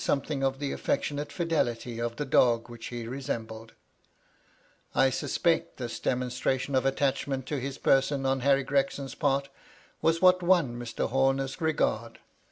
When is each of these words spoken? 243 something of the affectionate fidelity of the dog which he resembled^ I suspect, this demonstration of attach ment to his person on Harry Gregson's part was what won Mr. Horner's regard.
243 0.03 0.13
something 0.25 0.43
of 0.43 0.57
the 0.57 0.71
affectionate 0.71 1.31
fidelity 1.31 1.99
of 2.01 2.15
the 2.15 2.25
dog 2.25 2.67
which 2.69 2.87
he 2.87 3.05
resembled^ 3.05 3.69
I 4.95 5.11
suspect, 5.11 5.77
this 5.77 5.99
demonstration 5.99 6.73
of 6.73 6.87
attach 6.87 7.27
ment 7.27 7.45
to 7.45 7.59
his 7.59 7.77
person 7.77 8.25
on 8.25 8.39
Harry 8.39 8.63
Gregson's 8.63 9.13
part 9.13 9.49
was 10.01 10.19
what 10.19 10.41
won 10.41 10.73
Mr. 10.79 11.07
Horner's 11.07 11.61
regard. 11.61 12.17